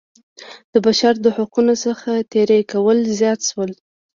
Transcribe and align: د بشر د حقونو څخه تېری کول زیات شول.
د 0.73 0.75
بشر 0.85 1.13
د 1.21 1.27
حقونو 1.37 1.73
څخه 1.85 2.09
تېری 2.31 2.61
کول 2.71 2.97
زیات 3.19 3.39
شول. 3.49 3.71